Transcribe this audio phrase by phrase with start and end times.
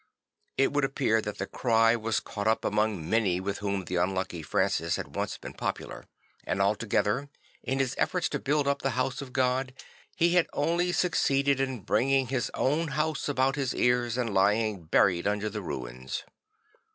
[0.57, 4.41] It would appear that the cry was caught up among many with whom the unlucky
[4.41, 6.05] Francis had once been popular;
[6.43, 7.29] and altogether,
[7.61, 9.75] in his efforts to build up the house of God
[10.15, 15.27] he had only succeeded in bringing his own house about his ears and lying buried
[15.27, 16.23] under the ruins.